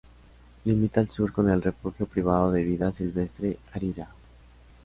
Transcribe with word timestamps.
Limita 0.65 0.99
al 0.99 1.11
sur 1.11 1.31
con 1.31 1.47
el 1.47 1.61
refugio 1.61 2.07
privado 2.07 2.51
de 2.51 2.63
vida 2.63 2.91
silvestre 2.91 3.59
Arirá-í. 3.71 4.07